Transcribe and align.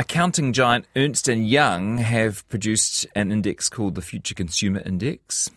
Accounting 0.00 0.52
giant 0.52 0.86
Ernst 0.94 1.26
& 1.26 1.28
Young 1.28 1.98
have 1.98 2.48
produced 2.48 3.04
an 3.16 3.32
index 3.32 3.68
called 3.68 3.96
the 3.96 4.00
Future 4.00 4.34
Consumer 4.34 4.80
Index 4.86 5.50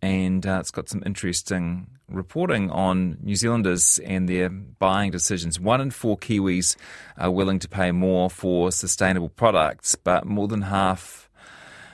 and 0.00 0.46
uh, 0.46 0.58
it's 0.60 0.70
got 0.70 0.88
some 0.88 1.02
interesting 1.04 1.86
reporting 2.08 2.70
on 2.70 3.18
New 3.22 3.34
Zealanders 3.34 3.98
and 3.98 4.28
their 4.28 4.48
buying 4.48 5.10
decisions. 5.10 5.60
One 5.60 5.80
in 5.82 5.90
four 5.90 6.16
Kiwis 6.16 6.76
are 7.18 7.30
willing 7.30 7.58
to 7.58 7.68
pay 7.68 7.92
more 7.92 8.30
for 8.30 8.72
sustainable 8.72 9.28
products, 9.28 9.94
but 9.94 10.24
more 10.24 10.48
than 10.48 10.62
half 10.62 11.28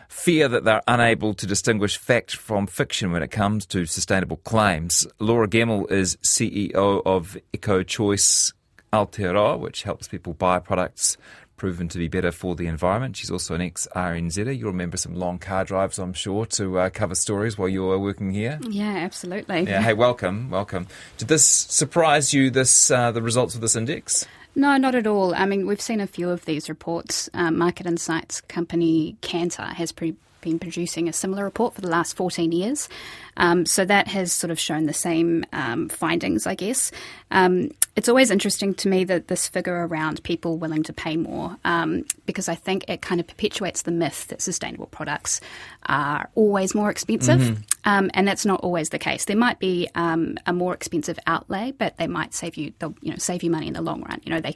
fear 0.08 0.46
that 0.46 0.62
they're 0.64 0.82
unable 0.86 1.34
to 1.34 1.46
distinguish 1.46 1.96
fact 1.96 2.36
from 2.36 2.66
fiction 2.66 3.10
when 3.10 3.22
it 3.22 3.30
comes 3.30 3.66
to 3.66 3.86
sustainable 3.86 4.36
claims. 4.36 5.06
Laura 5.18 5.48
Gemmell 5.48 5.90
is 5.90 6.16
CEO 6.18 7.02
of 7.04 7.36
Eco 7.52 7.82
Choice 7.82 8.52
Aotearoa, 8.92 9.58
which 9.58 9.84
helps 9.84 10.06
people 10.06 10.34
buy 10.34 10.58
products 10.58 11.16
proven 11.62 11.86
to 11.86 11.96
be 11.96 12.08
better 12.08 12.32
for 12.32 12.56
the 12.56 12.66
environment. 12.66 13.16
She's 13.16 13.30
also 13.30 13.54
an 13.54 13.60
ex 13.60 13.86
RNZer. 13.94 14.58
You'll 14.58 14.72
remember 14.72 14.96
some 14.96 15.14
long 15.14 15.38
car 15.38 15.64
drives, 15.64 15.96
I'm 15.96 16.12
sure, 16.12 16.44
to 16.46 16.80
uh, 16.80 16.90
cover 16.90 17.14
stories 17.14 17.56
while 17.56 17.68
you 17.68 17.84
were 17.84 18.00
working 18.00 18.32
here. 18.32 18.58
Yeah, 18.68 18.96
absolutely. 18.96 19.60
Yeah. 19.60 19.80
Hey, 19.80 19.92
welcome, 19.92 20.50
welcome. 20.50 20.88
Did 21.18 21.28
this 21.28 21.46
surprise 21.46 22.34
you? 22.34 22.50
This 22.50 22.90
uh, 22.90 23.12
the 23.12 23.22
results 23.22 23.54
of 23.54 23.60
this 23.60 23.76
index? 23.76 24.26
No, 24.56 24.76
not 24.76 24.96
at 24.96 25.06
all. 25.06 25.36
I 25.36 25.46
mean, 25.46 25.68
we've 25.68 25.80
seen 25.80 26.00
a 26.00 26.08
few 26.08 26.30
of 26.30 26.44
these 26.46 26.68
reports. 26.68 27.30
Um, 27.32 27.58
market 27.58 27.86
insights 27.86 28.40
company 28.40 29.16
Kantar 29.22 29.72
has 29.74 29.92
pre- 29.92 30.16
been 30.40 30.58
producing 30.58 31.08
a 31.08 31.12
similar 31.12 31.44
report 31.44 31.74
for 31.74 31.80
the 31.80 31.88
last 31.88 32.16
14 32.16 32.50
years. 32.50 32.88
Um, 33.36 33.66
so 33.66 33.84
that 33.84 34.08
has 34.08 34.32
sort 34.32 34.50
of 34.50 34.58
shown 34.58 34.86
the 34.86 34.92
same 34.92 35.44
um, 35.52 35.88
findings, 35.88 36.44
I 36.44 36.56
guess. 36.56 36.90
Um, 37.30 37.70
it's 37.94 38.08
always 38.08 38.30
interesting 38.30 38.74
to 38.74 38.88
me 38.88 39.04
that 39.04 39.28
this 39.28 39.46
figure 39.48 39.86
around 39.86 40.22
people 40.22 40.56
willing 40.56 40.82
to 40.84 40.92
pay 40.92 41.16
more, 41.16 41.56
um, 41.64 42.04
because 42.24 42.48
I 42.48 42.54
think 42.54 42.84
it 42.88 43.02
kind 43.02 43.20
of 43.20 43.26
perpetuates 43.26 43.82
the 43.82 43.90
myth 43.90 44.28
that 44.28 44.40
sustainable 44.40 44.86
products 44.86 45.40
are 45.86 46.30
always 46.34 46.74
more 46.74 46.90
expensive, 46.90 47.40
mm-hmm. 47.40 47.62
Um, 47.84 48.12
and 48.14 48.28
that's 48.28 48.46
not 48.46 48.60
always 48.60 48.90
the 48.90 48.98
case. 48.98 49.24
There 49.24 49.36
might 49.36 49.58
be 49.58 49.88
um, 49.96 50.38
a 50.46 50.52
more 50.52 50.72
expensive 50.72 51.18
outlay, 51.26 51.72
but 51.76 51.96
they 51.96 52.06
might 52.06 52.32
save 52.32 52.56
you, 52.56 52.72
you 53.00 53.10
know, 53.10 53.16
save 53.16 53.42
you 53.42 53.50
money 53.50 53.66
in 53.66 53.72
the 53.72 53.82
long 53.82 54.02
run. 54.02 54.20
You 54.22 54.30
know, 54.30 54.40
they 54.40 54.54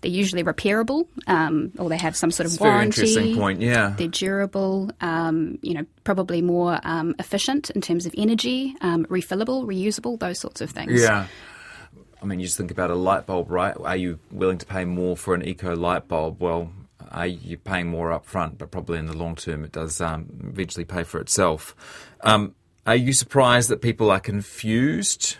they're 0.00 0.10
usually 0.12 0.44
repairable, 0.44 1.08
or 1.76 1.88
they 1.88 1.96
have 1.96 2.16
some 2.16 2.30
sort 2.30 2.46
of 2.46 2.52
that's 2.52 2.60
warranty. 2.60 3.00
Very 3.00 3.08
interesting 3.08 3.36
point. 3.36 3.60
Yeah, 3.60 3.94
they're 3.98 4.06
durable. 4.06 4.92
you 5.02 5.74
know, 5.74 5.84
probably 6.04 6.40
more 6.40 6.78
efficient 7.18 7.70
in 7.70 7.80
terms 7.80 8.06
of 8.06 8.14
energy, 8.16 8.76
um, 8.80 9.04
refillable, 9.06 9.66
reusable, 9.66 10.18
those 10.20 10.38
sorts 10.38 10.60
of 10.60 10.70
things. 10.70 11.02
Yeah. 11.02 11.26
I 12.20 12.24
mean, 12.24 12.40
you 12.40 12.46
just 12.46 12.56
think 12.58 12.70
about 12.70 12.90
a 12.90 12.94
light 12.94 13.26
bulb, 13.26 13.50
right? 13.50 13.76
Are 13.76 13.96
you 13.96 14.18
willing 14.30 14.58
to 14.58 14.66
pay 14.66 14.84
more 14.84 15.16
for 15.16 15.34
an 15.34 15.44
eco 15.46 15.76
light 15.76 16.08
bulb? 16.08 16.40
Well, 16.40 16.72
are 17.10 17.26
you 17.26 17.56
paying 17.56 17.88
more 17.88 18.12
up 18.12 18.26
front, 18.26 18.58
but 18.58 18.70
probably 18.70 18.98
in 18.98 19.06
the 19.06 19.16
long 19.16 19.36
term 19.36 19.64
it 19.64 19.72
does 19.72 20.00
um, 20.00 20.26
eventually 20.44 20.84
pay 20.84 21.04
for 21.04 21.20
itself. 21.20 21.74
Um, 22.22 22.54
are 22.86 22.96
you 22.96 23.12
surprised 23.12 23.68
that 23.70 23.82
people 23.82 24.10
are 24.10 24.20
confused 24.20 25.36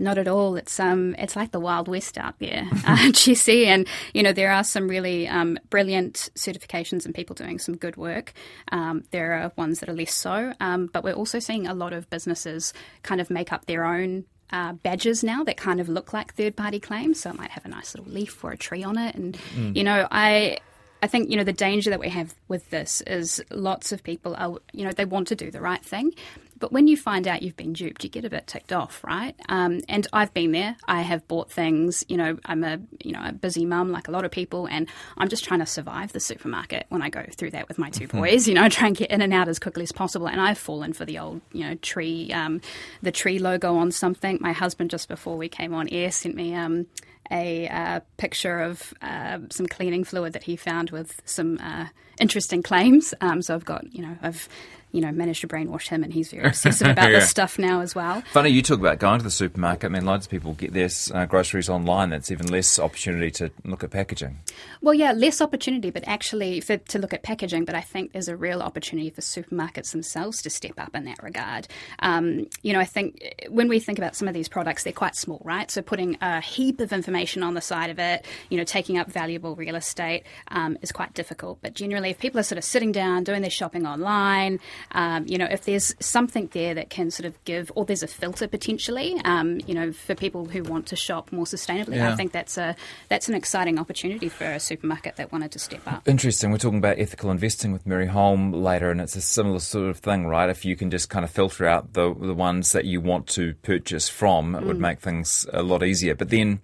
not 0.00 0.16
at 0.16 0.26
all. 0.26 0.56
It's 0.56 0.80
um, 0.80 1.14
it's 1.18 1.36
like 1.36 1.52
the 1.52 1.60
wild 1.60 1.86
west 1.86 2.16
out 2.16 2.38
there, 2.38 2.66
uh, 2.86 3.12
Jesse. 3.12 3.66
And 3.66 3.86
you 4.14 4.22
know 4.22 4.32
there 4.32 4.50
are 4.50 4.64
some 4.64 4.88
really 4.88 5.28
um, 5.28 5.58
brilliant 5.68 6.30
certifications 6.34 7.04
and 7.04 7.14
people 7.14 7.34
doing 7.34 7.58
some 7.58 7.76
good 7.76 7.98
work. 7.98 8.32
Um, 8.72 9.04
there 9.10 9.34
are 9.34 9.52
ones 9.56 9.80
that 9.80 9.90
are 9.90 9.94
less 9.94 10.14
so, 10.14 10.54
um, 10.58 10.88
but 10.90 11.04
we're 11.04 11.12
also 11.12 11.38
seeing 11.38 11.66
a 11.66 11.74
lot 11.74 11.92
of 11.92 12.08
businesses 12.08 12.72
kind 13.02 13.20
of 13.20 13.28
make 13.28 13.52
up 13.52 13.66
their 13.66 13.84
own 13.84 14.24
uh, 14.52 14.72
badges 14.72 15.22
now 15.22 15.44
that 15.44 15.56
kind 15.56 15.80
of 15.80 15.88
look 15.88 16.12
like 16.12 16.34
third 16.34 16.56
party 16.56 16.80
claims. 16.80 17.20
So 17.20 17.30
it 17.30 17.36
might 17.36 17.50
have 17.50 17.64
a 17.64 17.68
nice 17.68 17.94
little 17.94 18.12
leaf 18.12 18.42
or 18.42 18.52
a 18.52 18.56
tree 18.56 18.82
on 18.82 18.98
it. 18.98 19.14
And, 19.14 19.38
mm. 19.54 19.76
you 19.76 19.84
know, 19.84 20.06
I. 20.10 20.58
I 21.02 21.06
think 21.06 21.30
you 21.30 21.36
know 21.36 21.44
the 21.44 21.52
danger 21.52 21.90
that 21.90 22.00
we 22.00 22.08
have 22.08 22.34
with 22.48 22.68
this 22.70 23.00
is 23.02 23.42
lots 23.50 23.92
of 23.92 24.02
people 24.02 24.34
are 24.36 24.58
you 24.72 24.84
know 24.84 24.92
they 24.92 25.04
want 25.04 25.28
to 25.28 25.34
do 25.34 25.50
the 25.50 25.60
right 25.60 25.84
thing, 25.84 26.12
but 26.60 26.72
when 26.72 26.86
you 26.86 26.96
find 26.96 27.26
out 27.26 27.42
you've 27.42 27.56
been 27.56 27.72
duped, 27.72 28.04
you 28.04 28.10
get 28.10 28.24
a 28.24 28.30
bit 28.30 28.46
ticked 28.46 28.72
off, 28.72 29.02
right? 29.02 29.34
Um, 29.48 29.80
and 29.88 30.06
I've 30.12 30.32
been 30.34 30.52
there. 30.52 30.76
I 30.86 31.00
have 31.00 31.26
bought 31.26 31.50
things. 31.50 32.04
You 32.08 32.18
know, 32.18 32.38
I'm 32.44 32.62
a 32.62 32.78
you 33.02 33.12
know 33.12 33.22
a 33.24 33.32
busy 33.32 33.64
mum 33.64 33.90
like 33.90 34.08
a 34.08 34.10
lot 34.10 34.24
of 34.24 34.30
people, 34.30 34.66
and 34.66 34.86
I'm 35.16 35.28
just 35.28 35.42
trying 35.42 35.60
to 35.60 35.66
survive 35.66 36.12
the 36.12 36.20
supermarket 36.20 36.86
when 36.90 37.02
I 37.02 37.08
go 37.08 37.24
through 37.34 37.52
that 37.52 37.66
with 37.66 37.78
my 37.78 37.90
2 37.90 38.06
mm-hmm. 38.06 38.18
boys. 38.18 38.46
You 38.46 38.54
know, 38.54 38.68
try 38.68 38.88
and 38.88 38.96
get 38.96 39.10
in 39.10 39.22
and 39.22 39.32
out 39.32 39.48
as 39.48 39.58
quickly 39.58 39.82
as 39.82 39.92
possible. 39.92 40.28
And 40.28 40.40
I've 40.40 40.58
fallen 40.58 40.92
for 40.92 41.06
the 41.06 41.18
old 41.18 41.40
you 41.52 41.64
know 41.66 41.74
tree, 41.76 42.30
um, 42.32 42.60
the 43.02 43.10
tree 43.10 43.38
logo 43.38 43.76
on 43.76 43.90
something. 43.90 44.38
My 44.40 44.52
husband 44.52 44.90
just 44.90 45.08
before 45.08 45.36
we 45.36 45.48
came 45.48 45.74
on 45.74 45.88
air 45.88 46.12
sent 46.12 46.34
me. 46.34 46.54
Um, 46.54 46.86
a 47.30 47.68
uh, 47.68 48.00
picture 48.16 48.58
of 48.60 48.92
uh, 49.02 49.38
some 49.50 49.66
cleaning 49.66 50.04
fluid 50.04 50.32
that 50.32 50.44
he 50.44 50.56
found 50.56 50.90
with 50.90 51.20
some 51.24 51.58
uh, 51.62 51.86
interesting 52.18 52.62
claims. 52.62 53.14
Um, 53.20 53.42
so 53.42 53.54
I've 53.54 53.64
got, 53.64 53.92
you 53.92 54.02
know, 54.02 54.16
I've 54.22 54.48
you 54.92 55.00
know, 55.00 55.12
managed 55.12 55.40
to 55.42 55.48
brainwash 55.48 55.88
him, 55.88 56.02
and 56.02 56.12
he's 56.12 56.30
very 56.30 56.48
obsessive 56.48 56.88
about 56.88 57.10
yeah. 57.10 57.20
this 57.20 57.30
stuff 57.30 57.58
now 57.58 57.80
as 57.80 57.94
well. 57.94 58.22
Funny 58.32 58.50
you 58.50 58.62
talk 58.62 58.78
about 58.78 58.98
going 58.98 59.18
to 59.18 59.24
the 59.24 59.30
supermarket. 59.30 59.90
I 59.90 59.94
mean, 59.94 60.04
loads 60.04 60.26
of 60.26 60.30
people 60.30 60.54
get 60.54 60.72
their 60.72 60.88
uh, 61.14 61.26
groceries 61.26 61.68
online. 61.68 62.10
That's 62.10 62.30
even 62.30 62.46
less 62.46 62.78
opportunity 62.78 63.30
to 63.32 63.50
look 63.64 63.84
at 63.84 63.90
packaging. 63.90 64.38
Well, 64.80 64.94
yeah, 64.94 65.12
less 65.12 65.40
opportunity, 65.40 65.90
but 65.90 66.04
actually 66.06 66.60
for, 66.60 66.76
to 66.76 66.98
look 66.98 67.12
at 67.12 67.22
packaging. 67.22 67.64
But 67.64 67.74
I 67.74 67.80
think 67.80 68.12
there's 68.12 68.28
a 68.28 68.36
real 68.36 68.62
opportunity 68.62 69.10
for 69.10 69.20
supermarkets 69.20 69.92
themselves 69.92 70.42
to 70.42 70.50
step 70.50 70.74
up 70.78 70.94
in 70.94 71.04
that 71.04 71.22
regard. 71.22 71.68
Um, 72.00 72.48
you 72.62 72.72
know, 72.72 72.80
I 72.80 72.84
think 72.84 73.22
when 73.48 73.68
we 73.68 73.80
think 73.80 73.98
about 73.98 74.16
some 74.16 74.28
of 74.28 74.34
these 74.34 74.48
products, 74.48 74.82
they're 74.82 74.92
quite 74.92 75.16
small, 75.16 75.40
right? 75.44 75.70
So 75.70 75.82
putting 75.82 76.16
a 76.20 76.40
heap 76.40 76.80
of 76.80 76.92
information 76.92 77.42
on 77.42 77.54
the 77.54 77.60
side 77.60 77.90
of 77.90 77.98
it, 77.98 78.26
you 78.48 78.58
know, 78.58 78.64
taking 78.64 78.98
up 78.98 79.10
valuable 79.10 79.54
real 79.56 79.76
estate 79.76 80.24
um, 80.48 80.76
is 80.82 80.92
quite 80.92 81.14
difficult. 81.14 81.58
But 81.62 81.74
generally, 81.74 82.10
if 82.10 82.18
people 82.18 82.40
are 82.40 82.44
sort 82.44 82.58
of 82.58 82.64
sitting 82.64 82.92
down 82.92 83.24
doing 83.24 83.42
their 83.42 83.50
shopping 83.50 83.86
online, 83.86 84.60
um, 84.92 85.26
you 85.26 85.38
know, 85.38 85.46
if 85.50 85.64
there's 85.64 85.94
something 86.00 86.48
there 86.52 86.74
that 86.74 86.90
can 86.90 87.10
sort 87.10 87.26
of 87.26 87.42
give, 87.44 87.70
or 87.74 87.84
there's 87.84 88.02
a 88.02 88.08
filter 88.08 88.48
potentially, 88.48 89.20
um, 89.24 89.60
you 89.66 89.74
know, 89.74 89.92
for 89.92 90.14
people 90.14 90.46
who 90.46 90.62
want 90.62 90.86
to 90.86 90.96
shop 90.96 91.32
more 91.32 91.44
sustainably, 91.44 91.96
yeah. 91.96 92.12
I 92.12 92.16
think 92.16 92.32
that's 92.32 92.58
a 92.58 92.76
that's 93.08 93.28
an 93.28 93.34
exciting 93.34 93.78
opportunity 93.78 94.28
for 94.28 94.44
a 94.44 94.60
supermarket 94.60 95.16
that 95.16 95.32
wanted 95.32 95.52
to 95.52 95.58
step 95.58 95.82
up. 95.86 96.08
Interesting. 96.08 96.50
We're 96.50 96.58
talking 96.58 96.78
about 96.78 96.98
ethical 96.98 97.30
investing 97.30 97.72
with 97.72 97.86
Mary 97.86 98.06
Holm 98.06 98.52
later, 98.52 98.90
and 98.90 99.00
it's 99.00 99.16
a 99.16 99.20
similar 99.20 99.60
sort 99.60 99.88
of 99.90 99.98
thing, 99.98 100.26
right? 100.26 100.50
If 100.50 100.64
you 100.64 100.76
can 100.76 100.90
just 100.90 101.10
kind 101.10 101.24
of 101.24 101.30
filter 101.30 101.66
out 101.66 101.92
the 101.92 102.14
the 102.14 102.34
ones 102.34 102.72
that 102.72 102.84
you 102.84 103.00
want 103.00 103.26
to 103.28 103.54
purchase 103.62 104.08
from, 104.08 104.54
it 104.54 104.62
mm. 104.62 104.66
would 104.66 104.80
make 104.80 105.00
things 105.00 105.46
a 105.52 105.62
lot 105.62 105.82
easier. 105.82 106.14
But 106.14 106.30
then 106.30 106.60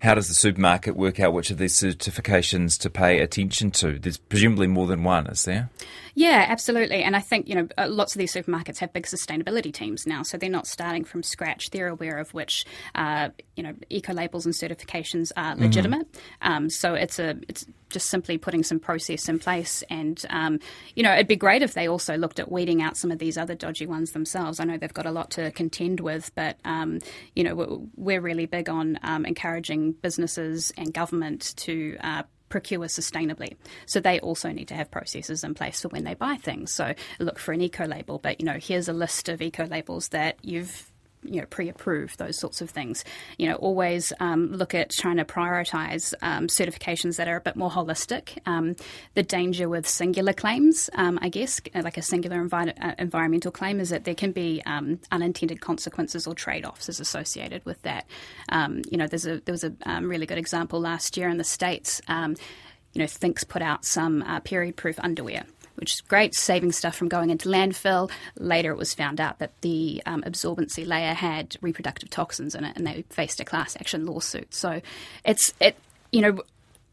how 0.00 0.14
does 0.14 0.28
the 0.28 0.34
supermarket 0.34 0.96
work 0.96 1.20
out 1.20 1.32
which 1.32 1.50
of 1.50 1.58
these 1.58 1.78
certifications 1.78 2.78
to 2.80 2.90
pay 2.90 3.20
attention 3.20 3.70
to? 3.72 3.98
There's 3.98 4.18
presumably 4.18 4.66
more 4.66 4.86
than 4.86 5.04
one, 5.04 5.26
is 5.26 5.44
there? 5.44 5.70
Yeah, 6.14 6.46
absolutely. 6.48 7.02
And 7.02 7.14
I 7.14 7.20
think, 7.20 7.46
you 7.46 7.54
know, 7.54 7.68
uh, 7.76 7.88
lots 7.88 8.14
of 8.14 8.18
these 8.18 8.32
supermarkets 8.32 8.78
have 8.78 8.92
big 8.92 9.04
sustainability 9.04 9.72
teams 9.72 10.06
now, 10.06 10.22
so 10.22 10.38
they're 10.38 10.48
not 10.48 10.66
starting 10.66 11.04
from 11.04 11.22
scratch. 11.22 11.70
They're 11.70 11.88
aware 11.88 12.18
of 12.18 12.32
which, 12.32 12.64
uh, 12.94 13.28
you 13.54 13.62
know, 13.62 13.74
eco 13.90 14.14
labels 14.14 14.46
and 14.46 14.54
certifications 14.54 15.30
are 15.36 15.52
mm-hmm. 15.52 15.64
legitimate. 15.64 16.10
Mm-hmm. 16.10 16.52
Um, 16.52 16.70
so 16.70 16.94
it's 16.94 17.18
a 17.18 17.36
it's 17.48 17.66
just 17.90 18.10
simply 18.10 18.38
putting 18.38 18.62
some 18.62 18.80
process 18.80 19.28
in 19.28 19.38
place. 19.38 19.82
And, 19.88 20.22
um, 20.30 20.58
you 20.94 21.02
know, 21.02 21.12
it'd 21.12 21.28
be 21.28 21.36
great 21.36 21.62
if 21.62 21.74
they 21.74 21.88
also 21.88 22.16
looked 22.16 22.40
at 22.40 22.50
weeding 22.50 22.82
out 22.82 22.96
some 22.96 23.10
of 23.10 23.18
these 23.18 23.38
other 23.38 23.54
dodgy 23.54 23.86
ones 23.86 24.12
themselves. 24.12 24.60
I 24.60 24.64
know 24.64 24.76
they've 24.76 24.92
got 24.92 25.06
a 25.06 25.12
lot 25.12 25.30
to 25.32 25.50
contend 25.52 26.00
with, 26.00 26.34
but, 26.34 26.58
um, 26.64 27.00
you 27.34 27.44
know, 27.44 27.88
we're 27.96 28.20
really 28.20 28.46
big 28.46 28.68
on 28.68 28.98
um, 29.02 29.24
encouraging 29.24 29.92
businesses 29.92 30.72
and 30.76 30.92
government 30.92 31.54
to 31.58 31.96
uh, 32.00 32.22
procure 32.48 32.86
sustainably. 32.86 33.56
So 33.86 34.00
they 34.00 34.20
also 34.20 34.50
need 34.50 34.68
to 34.68 34.74
have 34.74 34.90
processes 34.90 35.44
in 35.44 35.54
place 35.54 35.82
for 35.82 35.88
when 35.88 36.04
they 36.04 36.14
buy 36.14 36.36
things. 36.36 36.72
So 36.72 36.94
look 37.18 37.38
for 37.38 37.52
an 37.52 37.60
eco 37.60 37.86
label, 37.86 38.18
but 38.18 38.40
you 38.40 38.46
know, 38.46 38.58
here's 38.60 38.88
a 38.88 38.92
list 38.92 39.28
of 39.28 39.42
eco 39.42 39.66
labels 39.66 40.08
that 40.08 40.38
you've 40.42 40.90
you 41.22 41.40
know 41.40 41.46
pre-approve 41.46 42.16
those 42.16 42.38
sorts 42.38 42.60
of 42.60 42.70
things. 42.70 43.04
You 43.38 43.48
know, 43.48 43.56
always 43.56 44.12
um, 44.20 44.52
look 44.52 44.74
at 44.74 44.90
trying 44.90 45.16
to 45.16 45.24
prioritise 45.24 46.14
um, 46.22 46.46
certifications 46.46 47.16
that 47.16 47.28
are 47.28 47.36
a 47.36 47.40
bit 47.40 47.56
more 47.56 47.70
holistic. 47.70 48.38
Um, 48.46 48.76
the 49.14 49.22
danger 49.22 49.68
with 49.68 49.88
singular 49.88 50.32
claims, 50.32 50.90
um, 50.94 51.18
I 51.22 51.28
guess, 51.28 51.60
like 51.74 51.96
a 51.96 52.02
singular 52.02 52.42
envi- 52.44 52.74
uh, 52.82 52.94
environmental 52.98 53.50
claim, 53.50 53.80
is 53.80 53.90
that 53.90 54.04
there 54.04 54.14
can 54.14 54.32
be 54.32 54.62
um, 54.66 55.00
unintended 55.10 55.60
consequences 55.60 56.26
or 56.26 56.34
trade-offs 56.34 56.88
as 56.88 57.00
associated 57.00 57.64
with 57.64 57.80
that. 57.82 58.06
Um, 58.50 58.82
you 58.90 58.98
know, 58.98 59.06
there's 59.06 59.26
a 59.26 59.40
there 59.40 59.52
was 59.52 59.64
a 59.64 59.72
really 60.02 60.26
good 60.26 60.38
example 60.38 60.80
last 60.80 61.16
year 61.16 61.28
in 61.28 61.36
the 61.36 61.44
states. 61.44 62.00
you 62.08 63.00
know, 63.00 63.06
Thinx 63.06 63.46
put 63.46 63.60
out 63.60 63.84
some 63.84 64.22
uh, 64.22 64.40
period-proof 64.40 64.98
underwear 65.00 65.44
which 65.76 65.94
is 65.94 66.00
great, 66.02 66.34
saving 66.34 66.72
stuff 66.72 66.96
from 66.96 67.08
going 67.08 67.30
into 67.30 67.48
landfill. 67.48 68.10
Later, 68.36 68.70
it 68.70 68.76
was 68.76 68.94
found 68.94 69.20
out 69.20 69.38
that 69.38 69.52
the 69.60 70.02
um, 70.06 70.22
absorbency 70.22 70.86
layer 70.86 71.14
had 71.14 71.56
reproductive 71.60 72.10
toxins 72.10 72.54
in 72.54 72.64
it, 72.64 72.76
and 72.76 72.86
they 72.86 73.04
faced 73.10 73.40
a 73.40 73.44
class 73.44 73.76
action 73.76 74.06
lawsuit. 74.06 74.54
So, 74.54 74.80
it's 75.24 75.52
it 75.60 75.76
you 76.12 76.20
know. 76.20 76.42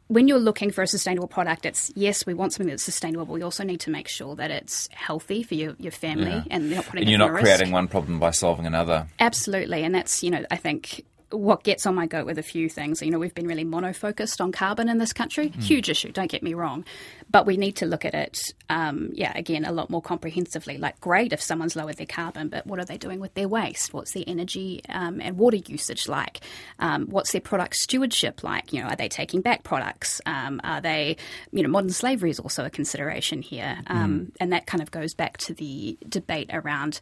When 0.09 0.27
you're 0.27 0.37
looking 0.37 0.69
for 0.69 0.83
a 0.83 0.87
sustainable 0.87 1.29
product, 1.29 1.65
it's 1.65 1.91
yes, 1.95 2.25
we 2.25 2.33
want 2.33 2.53
something 2.53 2.69
that's 2.69 2.83
sustainable, 2.83 3.25
but 3.25 3.33
we 3.33 3.41
also 3.41 3.63
need 3.63 3.79
to 3.79 3.89
make 3.89 4.07
sure 4.07 4.35
that 4.35 4.51
it's 4.51 4.87
healthy 4.91 5.41
for 5.41 5.55
your, 5.55 5.75
your 5.79 5.93
family 5.93 6.29
yeah. 6.29 6.43
and 6.51 6.65
you're 6.65 6.75
not 6.75 6.85
putting 6.85 7.03
and 7.03 7.09
you're 7.09 7.17
not 7.17 7.31
creating 7.31 7.67
risk. 7.67 7.73
one 7.73 7.87
problem 7.87 8.19
by 8.19 8.29
solving 8.29 8.67
another. 8.67 9.07
Absolutely, 9.19 9.83
and 9.83 9.95
that's 9.95 10.21
you 10.21 10.29
know 10.29 10.45
I 10.51 10.57
think 10.57 11.03
what 11.33 11.63
gets 11.63 11.85
on 11.85 11.95
my 11.95 12.05
goat 12.05 12.25
with 12.25 12.37
a 12.37 12.43
few 12.43 12.69
things. 12.69 13.01
You 13.01 13.11
know, 13.11 13.19
we've 13.19 13.33
been 13.33 13.47
really 13.47 13.65
monofocused 13.65 14.39
on 14.39 14.51
carbon 14.51 14.89
in 14.89 14.97
this 14.97 15.13
country. 15.13 15.49
Mm. 15.49 15.63
Huge 15.63 15.89
issue, 15.89 16.11
don't 16.11 16.29
get 16.29 16.43
me 16.43 16.53
wrong. 16.53 16.85
But 17.31 17.45
we 17.45 17.57
need 17.57 17.77
to 17.77 17.85
look 17.85 18.05
at 18.05 18.13
it, 18.13 18.39
um, 18.69 19.09
yeah, 19.13 19.31
again, 19.35 19.65
a 19.65 19.71
lot 19.71 19.89
more 19.89 20.01
comprehensively. 20.01 20.77
Like, 20.77 20.99
great 21.01 21.33
if 21.33 21.41
someone's 21.41 21.75
lowered 21.75 21.97
their 21.97 22.05
carbon, 22.05 22.49
but 22.49 22.67
what 22.67 22.79
are 22.79 22.85
they 22.85 22.97
doing 22.97 23.19
with 23.19 23.33
their 23.33 23.47
waste? 23.47 23.93
What's 23.93 24.11
their 24.13 24.23
energy 24.27 24.81
um, 24.89 25.19
and 25.21 25.37
water 25.37 25.57
usage 25.57 26.07
like? 26.07 26.41
Um, 26.79 27.07
what's 27.07 27.31
their 27.31 27.41
product 27.41 27.75
stewardship 27.75 28.43
like? 28.43 28.71
You 28.71 28.81
know, 28.81 28.89
are 28.89 28.95
they 28.95 29.09
taking 29.09 29.41
back 29.41 29.63
products? 29.63 30.21
Um, 30.25 30.61
are 30.63 30.81
they, 30.81 31.17
you 31.51 31.63
know, 31.63 31.69
modern 31.69 31.89
slavery 31.89 32.29
is 32.29 32.39
also 32.39 32.65
a 32.65 32.69
consideration 32.69 33.41
here. 33.41 33.79
Mm. 33.87 34.31
And 34.39 34.53
that 34.53 34.65
kind 34.65 34.81
of 34.81 34.91
goes 34.91 35.13
back 35.13 35.37
to 35.37 35.53
the 35.53 35.97
debate 36.07 36.49
around 36.53 36.99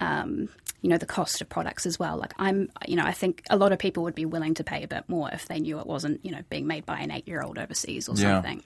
um, 0.00 0.48
you 0.82 0.88
know 0.88 0.98
the 0.98 1.06
cost 1.06 1.40
of 1.40 1.48
products 1.48 1.86
as 1.86 1.98
well. 1.98 2.16
Like 2.16 2.32
I'm, 2.38 2.70
you 2.86 2.96
know, 2.96 3.04
I 3.04 3.12
think 3.12 3.42
a 3.50 3.56
lot 3.56 3.72
of 3.72 3.78
people 3.78 4.02
would 4.04 4.14
be 4.14 4.24
willing 4.24 4.54
to 4.54 4.64
pay 4.64 4.82
a 4.82 4.88
bit 4.88 5.04
more 5.08 5.30
if 5.30 5.46
they 5.46 5.60
knew 5.60 5.78
it 5.78 5.86
wasn't, 5.86 6.24
you 6.24 6.30
know, 6.30 6.42
being 6.48 6.66
made 6.66 6.86
by 6.86 7.00
an 7.00 7.10
eight-year-old 7.10 7.58
overseas 7.58 8.08
or 8.08 8.16
yeah. 8.16 8.34
something. 8.34 8.62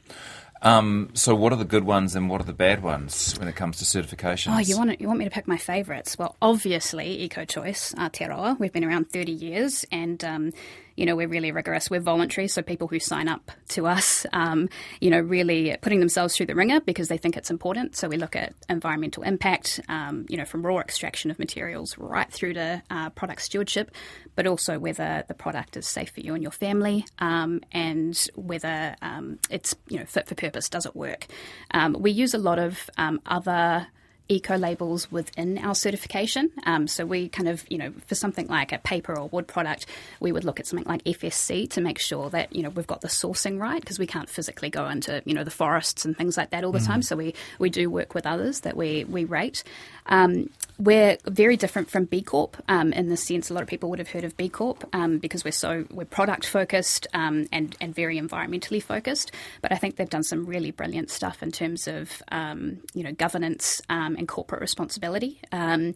Um, 0.62 1.10
so, 1.12 1.34
what 1.34 1.52
are 1.52 1.56
the 1.56 1.64
good 1.64 1.84
ones 1.84 2.16
and 2.16 2.30
what 2.30 2.40
are 2.40 2.44
the 2.44 2.54
bad 2.54 2.82
ones 2.82 3.38
when 3.38 3.48
it 3.48 3.54
comes 3.54 3.78
to 3.78 3.84
certifications? 3.84 4.54
Oh, 4.54 4.58
you 4.58 4.78
want 4.78 4.98
you 5.00 5.06
want 5.06 5.18
me 5.18 5.26
to 5.26 5.30
pick 5.30 5.46
my 5.46 5.58
favourites? 5.58 6.18
Well, 6.18 6.36
obviously, 6.40 7.28
EcoChoice, 7.28 7.94
Aotearoa. 7.96 8.58
We've 8.58 8.72
been 8.72 8.84
around 8.84 9.10
thirty 9.10 9.32
years, 9.32 9.84
and 9.92 10.24
um, 10.24 10.52
you 10.96 11.06
know, 11.06 11.16
we're 11.16 11.28
really 11.28 11.52
rigorous. 11.52 11.90
We're 11.90 12.00
voluntary, 12.00 12.48
so 12.48 12.62
people 12.62 12.88
who 12.88 12.98
sign 12.98 13.28
up 13.28 13.50
to 13.70 13.86
us, 13.86 14.26
um, 14.32 14.68
you 15.00 15.10
know, 15.10 15.20
really 15.20 15.76
putting 15.80 16.00
themselves 16.00 16.36
through 16.36 16.46
the 16.46 16.54
ringer 16.54 16.80
because 16.80 17.08
they 17.08 17.18
think 17.18 17.36
it's 17.36 17.50
important. 17.50 17.96
So 17.96 18.08
we 18.08 18.16
look 18.16 18.36
at 18.36 18.54
environmental 18.68 19.22
impact, 19.22 19.80
um, 19.88 20.26
you 20.28 20.36
know, 20.36 20.44
from 20.44 20.64
raw 20.64 20.78
extraction 20.78 21.30
of 21.30 21.38
materials 21.38 21.98
right 21.98 22.30
through 22.30 22.54
to 22.54 22.82
uh, 22.90 23.10
product 23.10 23.42
stewardship, 23.42 23.90
but 24.36 24.46
also 24.46 24.78
whether 24.78 25.24
the 25.28 25.34
product 25.34 25.76
is 25.76 25.86
safe 25.86 26.10
for 26.10 26.20
you 26.20 26.34
and 26.34 26.42
your 26.42 26.52
family, 26.52 27.04
um, 27.18 27.60
and 27.72 28.28
whether 28.34 28.96
um, 29.02 29.38
it's 29.50 29.74
you 29.88 29.98
know 29.98 30.04
fit 30.04 30.28
for 30.28 30.34
purpose. 30.34 30.68
Does 30.68 30.86
it 30.86 30.94
work? 30.94 31.26
Um, 31.72 31.96
we 31.98 32.10
use 32.10 32.34
a 32.34 32.38
lot 32.38 32.58
of 32.58 32.88
um, 32.96 33.20
other 33.26 33.86
eco 34.28 34.56
labels 34.56 35.10
within 35.12 35.58
our 35.58 35.74
certification. 35.74 36.50
Um, 36.64 36.86
so 36.88 37.04
we 37.04 37.28
kind 37.28 37.48
of, 37.48 37.64
you 37.70 37.78
know, 37.78 37.92
for 38.06 38.14
something 38.14 38.46
like 38.46 38.72
a 38.72 38.78
paper 38.78 39.18
or 39.18 39.28
wood 39.28 39.46
product, 39.46 39.86
we 40.20 40.32
would 40.32 40.44
look 40.44 40.60
at 40.60 40.66
something 40.66 40.86
like 40.88 41.04
FSC 41.04 41.70
to 41.70 41.80
make 41.80 41.98
sure 41.98 42.30
that 42.30 42.54
you 42.54 42.62
know 42.62 42.70
we've 42.70 42.86
got 42.86 43.00
the 43.00 43.08
sourcing 43.08 43.60
right 43.60 43.80
because 43.80 43.98
we 43.98 44.06
can't 44.06 44.28
physically 44.28 44.70
go 44.70 44.88
into 44.88 45.22
you 45.24 45.34
know 45.34 45.44
the 45.44 45.50
forests 45.50 46.04
and 46.04 46.16
things 46.16 46.36
like 46.36 46.50
that 46.50 46.64
all 46.64 46.72
the 46.72 46.78
mm. 46.78 46.86
time. 46.86 47.02
So 47.02 47.16
we 47.16 47.34
we 47.58 47.70
do 47.70 47.90
work 47.90 48.14
with 48.14 48.26
others 48.26 48.60
that 48.60 48.76
we 48.76 49.04
we 49.04 49.24
rate. 49.24 49.62
Um, 50.06 50.50
we're 50.78 51.18
very 51.26 51.56
different 51.56 51.88
from 51.88 52.04
B 52.04 52.20
Corp 52.20 52.56
um, 52.68 52.92
in 52.92 53.08
the 53.08 53.16
sense 53.16 53.50
a 53.50 53.54
lot 53.54 53.62
of 53.62 53.68
people 53.68 53.90
would 53.90 54.00
have 54.00 54.08
heard 54.08 54.24
of 54.24 54.36
B 54.36 54.48
Corp 54.48 54.84
um, 54.92 55.18
because 55.18 55.44
we're 55.44 55.52
so 55.52 55.84
we're 55.90 56.04
product 56.04 56.46
focused 56.46 57.06
um, 57.14 57.46
and 57.52 57.76
and 57.80 57.94
very 57.94 58.18
environmentally 58.18 58.82
focused. 58.82 59.32
But 59.62 59.72
I 59.72 59.76
think 59.76 59.96
they've 59.96 60.10
done 60.10 60.24
some 60.24 60.46
really 60.46 60.70
brilliant 60.70 61.10
stuff 61.10 61.42
in 61.42 61.52
terms 61.52 61.86
of 61.86 62.22
um, 62.32 62.80
you 62.92 63.04
know 63.04 63.12
governance 63.12 63.80
um, 63.88 64.13
and 64.16 64.28
corporate 64.28 64.60
responsibility. 64.60 65.40
Um, 65.52 65.94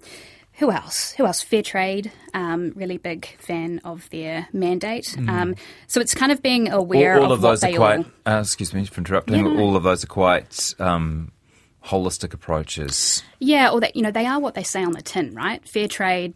who 0.55 0.73
else? 0.73 1.13
Who 1.13 1.25
else? 1.25 1.41
Fair 1.41 1.63
Trade, 1.63 2.11
um, 2.35 2.73
really 2.75 2.99
big 2.99 3.37
fan 3.39 3.81
of 3.85 4.11
their 4.11 4.49
mandate. 4.53 5.15
Mm. 5.17 5.29
Um, 5.29 5.55
so 5.87 6.01
it's 6.01 6.15
kind 6.15 6.33
of 6.33 6.43
being 6.43 6.69
aware 6.71 7.17
all, 7.17 7.27
all 7.27 7.33
of, 7.33 7.39
of 7.39 7.43
those 7.43 7.65
are 7.65 7.73
quite. 7.73 7.99
All... 8.27 8.35
Uh, 8.35 8.41
excuse 8.41 8.75
me 8.75 8.85
for 8.85 8.99
interrupting. 9.01 9.47
Yeah. 9.47 9.61
All 9.61 9.77
of 9.77 9.85
those 9.85 10.03
are 10.03 10.09
quite 10.09 10.75
um, 10.81 11.31
holistic 11.85 12.35
approaches. 12.35 13.23
Yeah, 13.39 13.71
or 13.71 13.81
that 13.81 13.95
you 13.95 14.03
know 14.03 14.11
they 14.11 14.27
are 14.27 14.41
what 14.41 14.55
they 14.55 14.65
say 14.65 14.83
on 14.83 14.93
the 14.93 15.03
tin, 15.03 15.35
right? 15.35 15.67
Fair 15.67 15.87
trade. 15.87 16.35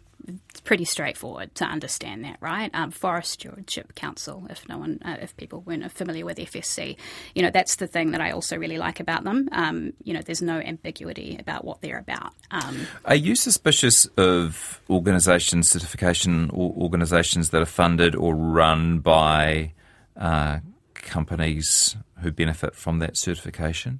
Pretty 0.63 0.85
straightforward 0.85 1.53
to 1.55 1.65
understand 1.65 2.23
that, 2.23 2.37
right? 2.39 2.71
Um, 2.73 2.91
Forest 2.91 3.31
Stewardship 3.31 3.95
Council, 3.95 4.47
if 4.49 4.67
no 4.69 4.77
one, 4.77 4.99
uh, 5.03 5.17
if 5.21 5.35
people 5.37 5.61
weren't 5.61 5.91
familiar 5.91 6.25
with 6.25 6.37
FSC, 6.37 6.97
you 7.35 7.41
know 7.41 7.49
that's 7.49 7.75
the 7.75 7.87
thing 7.87 8.11
that 8.11 8.21
I 8.21 8.31
also 8.31 8.57
really 8.57 8.77
like 8.77 8.99
about 8.99 9.23
them. 9.23 9.49
Um, 9.51 9.93
you 10.03 10.13
know, 10.13 10.21
there's 10.21 10.41
no 10.41 10.59
ambiguity 10.59 11.37
about 11.39 11.65
what 11.65 11.81
they're 11.81 11.99
about. 11.99 12.33
Um, 12.51 12.87
are 13.05 13.15
you 13.15 13.35
suspicious 13.35 14.05
of 14.17 14.81
organisation 14.89 15.63
certification 15.63 16.49
or 16.51 16.71
organisations 16.71 17.49
that 17.49 17.61
are 17.61 17.65
funded 17.65 18.15
or 18.15 18.35
run 18.35 18.99
by 18.99 19.73
uh, 20.15 20.59
companies 20.93 21.95
who 22.21 22.31
benefit 22.31 22.75
from 22.75 22.99
that 22.99 23.17
certification? 23.17 23.99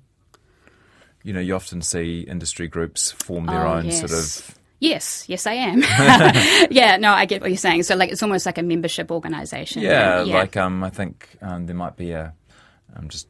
you 1.24 1.32
know, 1.32 1.40
you 1.40 1.56
often 1.56 1.82
see 1.82 2.20
industry 2.20 2.68
groups 2.68 3.12
form 3.12 3.46
their 3.46 3.66
oh, 3.66 3.76
own 3.76 3.86
yes. 3.86 4.00
sort 4.00 4.12
of. 4.12 4.60
Yes, 4.84 5.24
yes, 5.30 5.48
I 5.48 5.54
am. 5.54 5.82
yeah, 6.70 6.98
no, 6.98 7.14
I 7.14 7.26
get 7.26 7.40
what 7.40 7.50
you're 7.50 7.58
saying. 7.58 7.84
So, 7.84 7.96
like, 7.96 8.12
it's 8.12 8.22
almost 8.22 8.46
like 8.46 8.58
a 8.58 8.64
membership 8.64 9.12
organisation. 9.12 9.82
Yeah, 9.82 10.24
yeah, 10.24 10.34
like 10.36 10.58
um, 10.58 10.84
I 10.84 10.90
think 10.90 11.38
um, 11.42 11.68
there 11.68 11.76
might 11.76 11.96
be 11.96 12.12
a. 12.12 12.34
I'm 12.94 13.08
just 13.08 13.30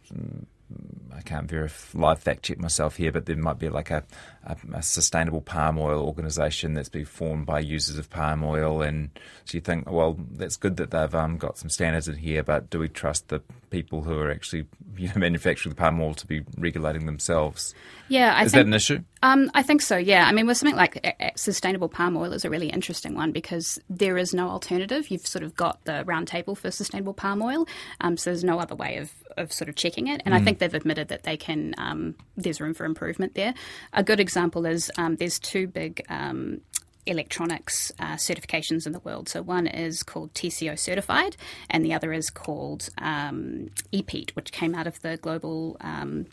I 1.16 1.22
can't 1.22 1.48
verify 1.48 2.00
live 2.00 2.20
fact 2.20 2.42
check 2.42 2.58
myself 2.58 2.96
here, 2.96 3.12
but 3.12 3.28
there 3.28 3.36
might 3.36 3.60
be 3.60 3.70
like 3.70 3.92
a, 3.92 4.04
a, 4.46 4.58
a, 4.74 4.82
sustainable 4.82 5.42
palm 5.42 5.78
oil 5.78 6.04
organisation 6.04 6.74
that's 6.74 6.90
been 6.90 7.06
formed 7.06 7.46
by 7.46 7.60
users 7.60 8.00
of 8.00 8.10
palm 8.10 8.44
oil, 8.44 8.82
and 8.82 9.12
so 9.46 9.56
you 9.56 9.62
think, 9.62 9.88
well, 9.90 10.18
that's 10.32 10.58
good 10.58 10.78
that 10.78 10.90
they've 10.90 11.14
um, 11.14 11.38
got 11.38 11.60
some 11.60 11.70
standards 11.70 12.08
in 12.08 12.16
here, 12.16 12.42
but 12.42 12.72
do 12.72 12.80
we 12.80 12.90
trust 12.90 13.28
the 13.28 13.44
people 13.74 14.04
who 14.04 14.18
are 14.20 14.32
actually 14.32 14.66
you 14.96 15.08
know, 15.08 15.14
manufacturing 15.18 15.72
the 15.72 15.76
palm 15.76 16.00
oil 16.00 16.14
to 16.14 16.28
be 16.28 16.44
regulating 16.58 17.08
themselves? 17.08 17.74
Yeah, 18.08 18.36
I 18.36 18.44
is 18.44 18.52
think, 18.52 18.60
that 18.60 18.68
an 18.68 18.74
issue? 18.74 19.04
Um, 19.24 19.50
I 19.56 19.64
think 19.64 19.82
so. 19.82 19.98
Yeah, 19.98 20.28
I 20.28 20.32
mean, 20.32 20.46
with 20.46 20.58
something 20.58 20.76
like 20.76 21.34
sustainable 21.36 21.90
palm 21.90 22.16
oil 22.16 22.32
is 22.32 22.46
a 22.46 22.50
really 22.50 22.70
interesting 22.70 23.16
one 23.16 23.32
because 23.32 23.80
there 23.90 24.18
is 24.18 24.34
no 24.34 24.48
alternative. 24.48 25.10
You've 25.10 25.26
sort 25.26 25.44
of 25.44 25.56
got 25.56 25.84
the 25.86 26.06
round 26.06 26.28
table 26.28 26.54
for 26.54 26.70
sustainable 26.70 27.16
palm 27.16 27.42
oil, 27.42 27.68
um, 28.02 28.16
so 28.16 28.30
there's 28.30 28.44
no 28.44 28.60
other 28.60 28.76
way 28.76 28.98
of 28.98 29.12
of 29.36 29.52
sort 29.52 29.68
of 29.68 29.76
checking 29.76 30.08
it. 30.08 30.22
And 30.26 30.36
mm. 30.36 30.38
I 30.38 30.44
think 30.44 30.60
they've 30.60 30.74
admitted 30.74 31.08
that 31.08 31.24
they 31.24 31.36
can. 31.36 31.74
Um, 31.80 32.16
there's 32.38 32.62
room 32.62 32.76
for 32.76 32.86
improvement 32.86 33.34
there. 33.34 33.56
A 33.94 34.04
good 34.04 34.20
example 34.20 34.66
is 34.68 34.92
um, 34.98 35.16
there's 35.16 35.40
two 35.40 35.68
big 35.68 36.06
um, 36.10 36.62
electronics 37.06 37.92
uh, 38.00 38.16
certifications 38.16 38.86
in 38.86 38.92
the 38.92 39.00
world. 39.00 39.30
So 39.30 39.42
one 39.42 39.68
is 39.68 40.04
called 40.04 40.34
TCO 40.34 40.78
certified, 40.78 41.36
and 41.70 41.86
the 41.86 41.94
other 41.94 42.14
is 42.14 42.30
called 42.30 42.90
um, 42.98 43.70
EPEAT, 43.92 44.32
which 44.36 44.52
came 44.52 44.76
out 44.76 44.88
of 44.88 45.02
the 45.02 45.18
global. 45.18 45.78
Um, 45.82 46.28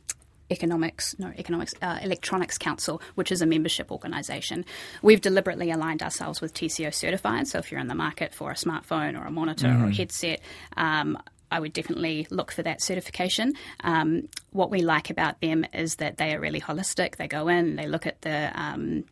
economics, 0.53 1.17
no, 1.17 1.33
economics, 1.39 1.73
uh, 1.81 2.01
electronics 2.03 2.59
council, 2.59 3.01
which 3.15 3.31
is 3.31 3.41
a 3.41 3.47
membership 3.47 3.93
organisation. 3.93 4.65
We've 5.01 5.21
deliberately 5.21 5.71
aligned 5.71 6.03
ourselves 6.03 6.41
with 6.41 6.53
TCO 6.53 6.93
certified. 6.93 7.47
So 7.47 7.59
if 7.59 7.71
you're 7.71 7.81
in 7.81 7.87
the 7.87 7.95
market 7.95 8.35
for 8.35 8.51
a 8.51 8.55
smartphone 8.55 9.17
or 9.17 9.25
a 9.25 9.31
monitor 9.31 9.69
mm. 9.69 9.81
or 9.81 9.91
a 9.91 9.95
headset, 9.95 10.41
um, 10.77 11.17
I 11.51 11.61
would 11.61 11.73
definitely 11.73 12.27
look 12.31 12.53
for 12.53 12.63
that 12.63 12.83
certification. 12.83 13.55
Um, 13.85 14.29
what 14.51 14.71
we 14.71 14.83
like 14.83 15.11
about 15.11 15.41
them 15.41 15.65
is 15.73 15.97
that 15.97 16.17
they 16.17 16.35
are 16.35 16.41
really 16.41 16.61
holistic. 16.61 17.17
They 17.17 17.29
go 17.29 17.49
in, 17.49 17.77
they 17.77 17.87
look 17.87 18.07
at 18.07 18.23
the 18.23 18.51
um, 18.61 19.05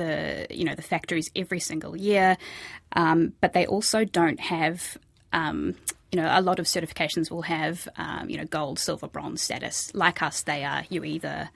the 0.00 0.46
you 0.50 0.64
know 0.64 0.74
the 0.74 0.82
factories 0.82 1.30
every 1.36 1.60
single 1.60 1.96
year, 1.96 2.36
um, 2.92 3.32
but 3.40 3.52
they 3.52 3.66
also 3.66 4.04
don't 4.04 4.40
have. 4.40 4.98
Um, 5.32 5.76
you 6.12 6.20
know, 6.20 6.28
a 6.28 6.42
lot 6.42 6.58
of 6.58 6.66
certifications 6.66 7.30
will 7.30 7.42
have, 7.42 7.88
um, 7.96 8.28
you 8.28 8.36
know, 8.36 8.44
gold, 8.44 8.80
silver, 8.80 9.06
bronze 9.06 9.40
status. 9.40 9.94
Like 9.94 10.22
us, 10.22 10.42
they 10.42 10.64
are 10.64 10.82
you 10.88 11.04
either 11.04 11.50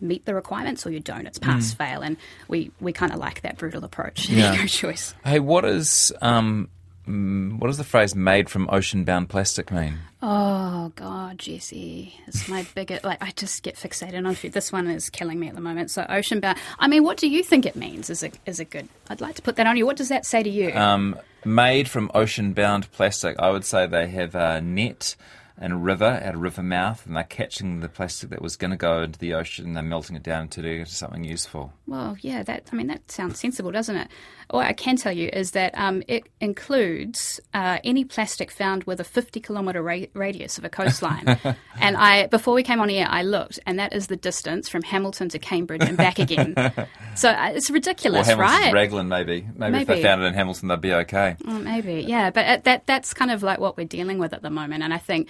meet 0.00 0.24
the 0.24 0.34
requirements 0.34 0.84
or 0.84 0.90
you 0.90 0.98
don't. 0.98 1.24
It's 1.24 1.38
pass 1.38 1.72
mm. 1.72 1.76
fail, 1.76 2.00
and 2.02 2.16
we 2.48 2.72
we 2.80 2.92
kind 2.92 3.12
of 3.12 3.20
like 3.20 3.42
that 3.42 3.58
brutal 3.58 3.84
approach. 3.84 4.28
Yeah. 4.32 4.66
choice. 4.66 5.14
Hey, 5.24 5.38
what 5.38 5.64
is 5.64 6.12
um, 6.20 6.68
mm, 7.06 7.58
what 7.58 7.68
does 7.68 7.78
the 7.78 7.84
phrase 7.84 8.14
"made 8.14 8.48
from 8.50 8.68
ocean-bound 8.70 9.28
plastic" 9.28 9.70
mean? 9.70 9.98
Oh 10.22 10.92
God, 10.94 11.38
Jesse, 11.38 12.14
it's 12.26 12.48
my 12.48 12.66
biggest. 12.74 13.04
Like 13.04 13.22
I 13.22 13.30
just 13.32 13.62
get 13.62 13.76
fixated 13.76 14.26
on 14.26 14.34
food. 14.34 14.52
This 14.52 14.72
one 14.72 14.86
is 14.86 15.10
killing 15.10 15.38
me 15.40 15.48
at 15.48 15.54
the 15.54 15.60
moment. 15.60 15.90
So 15.90 16.06
ocean 16.08 16.40
bound. 16.40 16.58
I 16.78 16.88
mean, 16.88 17.04
what 17.04 17.16
do 17.18 17.28
you 17.28 17.42
think 17.42 17.66
it 17.66 17.76
means? 17.76 18.10
Is 18.10 18.22
a 18.22 18.30
is 18.46 18.60
a 18.60 18.64
good? 18.64 18.88
I'd 19.10 19.20
like 19.20 19.34
to 19.36 19.42
put 19.42 19.56
that 19.56 19.66
on 19.66 19.76
you. 19.76 19.86
What 19.86 19.96
does 19.96 20.08
that 20.08 20.26
say 20.26 20.42
to 20.42 20.50
you? 20.50 20.72
Um, 20.72 21.18
made 21.44 21.88
from 21.88 22.10
ocean-bound 22.14 22.90
plastic. 22.92 23.36
I 23.38 23.50
would 23.50 23.64
say 23.64 23.86
they 23.86 24.08
have 24.08 24.34
a 24.34 24.60
net 24.60 25.16
and 25.58 25.72
a 25.74 25.76
river 25.76 26.04
at 26.06 26.34
a 26.34 26.38
river 26.38 26.62
mouth, 26.62 27.04
and 27.06 27.14
they're 27.14 27.22
catching 27.24 27.80
the 27.80 27.88
plastic 27.88 28.30
that 28.30 28.40
was 28.42 28.56
going 28.56 28.70
to 28.70 28.76
go 28.76 29.02
into 29.02 29.18
the 29.18 29.34
ocean. 29.34 29.66
and 29.66 29.76
They're 29.76 29.82
melting 29.82 30.16
it 30.16 30.22
down 30.22 30.48
to 30.48 30.62
do 30.62 30.68
into 30.68 30.90
something 30.90 31.22
useful. 31.24 31.72
Well, 31.86 32.16
yeah, 32.20 32.42
that 32.44 32.68
I 32.72 32.76
mean 32.76 32.86
that 32.88 33.10
sounds 33.10 33.38
sensible, 33.38 33.70
doesn't 33.70 33.94
it? 33.96 34.08
What 34.52 34.66
I 34.66 34.74
can 34.74 34.96
tell 34.96 35.12
you 35.12 35.30
is 35.32 35.52
that 35.52 35.76
um, 35.78 36.02
it 36.08 36.24
includes 36.38 37.40
uh, 37.54 37.78
any 37.84 38.04
plastic 38.04 38.50
found 38.50 38.84
with 38.84 39.00
a 39.00 39.04
50 39.04 39.40
kilometre 39.40 39.82
ra- 39.82 40.04
radius 40.12 40.58
of 40.58 40.64
a 40.64 40.68
coastline. 40.68 41.24
and 41.80 41.96
I, 41.96 42.26
before 42.26 42.52
we 42.52 42.62
came 42.62 42.78
on 42.78 42.90
air, 42.90 43.06
I 43.08 43.22
looked, 43.22 43.58
and 43.66 43.78
that 43.78 43.94
is 43.94 44.08
the 44.08 44.16
distance 44.16 44.68
from 44.68 44.82
Hamilton 44.82 45.30
to 45.30 45.38
Cambridge 45.38 45.82
and 45.82 45.96
back 45.96 46.18
again. 46.18 46.54
so 47.14 47.30
uh, 47.30 47.52
it's 47.54 47.70
ridiculous, 47.70 48.26
Hamilton's 48.26 48.62
right? 48.62 48.74
Raglan, 48.74 49.08
maybe. 49.08 49.46
maybe. 49.56 49.78
if 49.78 49.86
they 49.86 50.02
found 50.02 50.22
it 50.22 50.26
in 50.26 50.34
Hamilton, 50.34 50.68
they'd 50.68 50.80
be 50.82 50.92
okay. 50.92 51.36
Oh, 51.46 51.58
maybe, 51.58 52.04
yeah. 52.06 52.30
But 52.30 52.46
uh, 52.46 52.56
that 52.64 52.86
that's 52.86 53.14
kind 53.14 53.30
of 53.30 53.42
like 53.42 53.58
what 53.58 53.78
we're 53.78 53.86
dealing 53.86 54.18
with 54.18 54.34
at 54.34 54.42
the 54.42 54.50
moment. 54.50 54.82
And 54.82 54.92
I 54.92 54.98
think, 54.98 55.28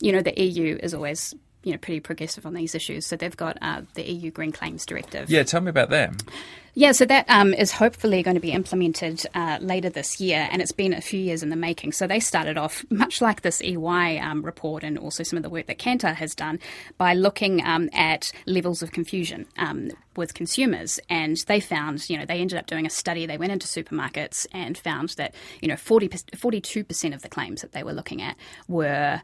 you 0.00 0.12
know, 0.12 0.22
the 0.22 0.32
EU 0.42 0.78
is 0.82 0.94
always 0.94 1.34
you 1.62 1.72
know 1.72 1.78
pretty 1.78 2.00
progressive 2.00 2.46
on 2.46 2.54
these 2.54 2.74
issues. 2.74 3.06
So 3.06 3.16
they've 3.16 3.36
got 3.36 3.58
uh, 3.60 3.82
the 3.94 4.10
EU 4.10 4.30
Green 4.30 4.52
Claims 4.52 4.86
Directive. 4.86 5.30
Yeah, 5.30 5.42
tell 5.42 5.60
me 5.60 5.70
about 5.70 5.90
that. 5.90 6.22
Yeah, 6.74 6.92
so 6.92 7.04
that 7.04 7.28
um, 7.28 7.52
is 7.52 7.70
hopefully 7.70 8.22
going 8.22 8.34
to 8.34 8.40
be 8.40 8.52
implemented 8.52 9.26
uh, 9.34 9.58
later 9.60 9.90
this 9.90 10.18
year, 10.22 10.48
and 10.50 10.62
it's 10.62 10.72
been 10.72 10.94
a 10.94 11.02
few 11.02 11.20
years 11.20 11.42
in 11.42 11.50
the 11.50 11.56
making. 11.56 11.92
So 11.92 12.06
they 12.06 12.18
started 12.18 12.56
off 12.56 12.82
much 12.90 13.20
like 13.20 13.42
this 13.42 13.60
EY 13.60 14.18
um, 14.18 14.40
report, 14.40 14.82
and 14.82 14.96
also 14.96 15.22
some 15.22 15.36
of 15.36 15.42
the 15.42 15.50
work 15.50 15.66
that 15.66 15.78
Kantar 15.78 16.14
has 16.14 16.34
done, 16.34 16.58
by 16.96 17.12
looking 17.12 17.62
um, 17.62 17.90
at 17.92 18.32
levels 18.46 18.82
of 18.82 18.90
confusion 18.90 19.46
um, 19.58 19.90
with 20.16 20.32
consumers, 20.32 20.98
and 21.10 21.36
they 21.46 21.60
found, 21.60 22.08
you 22.08 22.16
know, 22.16 22.24
they 22.24 22.40
ended 22.40 22.58
up 22.58 22.66
doing 22.66 22.86
a 22.86 22.90
study. 22.90 23.26
They 23.26 23.36
went 23.36 23.52
into 23.52 23.66
supermarkets 23.66 24.46
and 24.52 24.78
found 24.78 25.10
that, 25.10 25.34
you 25.60 25.68
know, 25.68 25.76
42 25.76 26.84
percent 26.84 27.14
of 27.14 27.20
the 27.20 27.28
claims 27.28 27.60
that 27.60 27.72
they 27.72 27.82
were 27.82 27.92
looking 27.92 28.22
at 28.22 28.34
were 28.66 29.20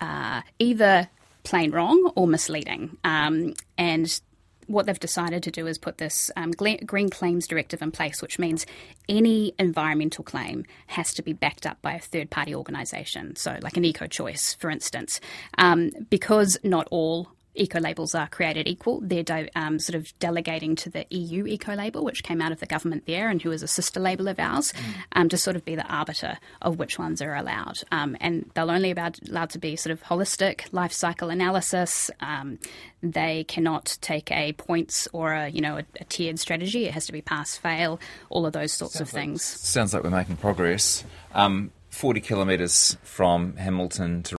uh, 0.00 0.42
either 0.58 1.08
plain 1.44 1.70
wrong 1.70 2.12
or 2.14 2.26
misleading, 2.26 2.98
um, 3.04 3.54
and 3.78 4.20
what 4.70 4.86
they've 4.86 4.98
decided 4.98 5.42
to 5.42 5.50
do 5.50 5.66
is 5.66 5.78
put 5.78 5.98
this 5.98 6.30
um, 6.36 6.52
Green 6.52 7.10
Claims 7.10 7.46
Directive 7.46 7.82
in 7.82 7.90
place, 7.90 8.22
which 8.22 8.38
means 8.38 8.66
any 9.08 9.52
environmental 9.58 10.22
claim 10.22 10.64
has 10.86 11.12
to 11.14 11.22
be 11.22 11.32
backed 11.32 11.66
up 11.66 11.82
by 11.82 11.94
a 11.94 11.98
third 11.98 12.30
party 12.30 12.54
organisation. 12.54 13.34
So, 13.36 13.58
like 13.62 13.76
an 13.76 13.84
eco 13.84 14.06
choice, 14.06 14.54
for 14.54 14.70
instance. 14.70 15.20
Um, 15.58 15.90
because 16.08 16.56
not 16.62 16.86
all 16.90 17.28
eco 17.54 17.80
labels 17.80 18.14
are 18.14 18.28
created 18.28 18.68
equal, 18.68 19.00
they're 19.02 19.22
di- 19.22 19.50
um, 19.54 19.78
sort 19.78 19.96
of 19.96 20.16
delegating 20.18 20.76
to 20.76 20.90
the 20.90 21.06
EU 21.10 21.46
eco 21.46 21.74
label, 21.74 22.04
which 22.04 22.22
came 22.22 22.40
out 22.40 22.52
of 22.52 22.60
the 22.60 22.66
government 22.66 23.04
there 23.06 23.28
and 23.28 23.42
who 23.42 23.50
is 23.50 23.62
a 23.62 23.68
sister 23.68 24.00
label 24.00 24.28
of 24.28 24.38
ours, 24.38 24.72
um, 25.12 25.28
to 25.28 25.36
sort 25.36 25.56
of 25.56 25.64
be 25.64 25.74
the 25.74 25.86
arbiter 25.86 26.38
of 26.62 26.78
which 26.78 26.98
ones 26.98 27.20
are 27.20 27.34
allowed. 27.34 27.78
Um, 27.90 28.16
and 28.20 28.50
they'll 28.54 28.70
only 28.70 28.92
be 28.92 29.00
allowed 29.28 29.50
to 29.50 29.58
be 29.58 29.76
sort 29.76 29.92
of 29.92 30.02
holistic 30.02 30.72
life 30.72 30.92
cycle 30.92 31.30
analysis. 31.30 32.10
Um, 32.20 32.58
they 33.02 33.44
cannot 33.44 33.98
take 34.00 34.30
a 34.30 34.52
points 34.52 35.08
or 35.12 35.32
a 35.32 35.48
you 35.48 35.60
know 35.60 35.78
a, 35.78 35.84
a 36.00 36.04
tiered 36.04 36.38
strategy. 36.38 36.86
It 36.86 36.94
has 36.94 37.06
to 37.06 37.12
be 37.12 37.22
pass 37.22 37.56
fail, 37.56 38.00
all 38.28 38.46
of 38.46 38.52
those 38.52 38.72
sorts 38.72 39.00
of 39.00 39.08
things. 39.08 39.42
Sounds 39.42 39.94
like 39.94 40.04
we're 40.04 40.10
making 40.10 40.36
progress. 40.36 41.04
Um, 41.34 41.72
40 41.90 42.20
kilometres 42.20 42.96
from 43.02 43.56
Hamilton 43.56 44.22
to 44.24 44.39